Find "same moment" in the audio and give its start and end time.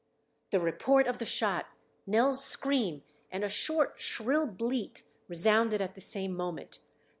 6.01-6.79